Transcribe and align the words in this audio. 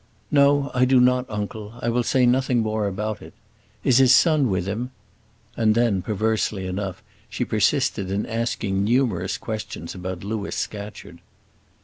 "No, 0.31 0.71
I 0.73 0.85
do 0.85 0.99
not, 0.99 1.27
uncle. 1.29 1.73
I 1.79 1.89
will 1.89 2.01
say 2.01 2.25
nothing 2.25 2.61
more 2.61 2.87
about 2.87 3.21
it. 3.21 3.35
Is 3.83 3.99
his 3.99 4.15
son 4.15 4.49
with 4.49 4.65
him?" 4.65 4.89
And 5.55 5.75
then, 5.75 6.01
perversely 6.01 6.65
enough, 6.65 7.03
she 7.29 7.45
persisted 7.45 8.09
in 8.09 8.25
asking 8.25 8.83
numerous 8.83 9.37
questions 9.37 9.93
about 9.93 10.23
Louis 10.23 10.55
Scatcherd. 10.55 11.19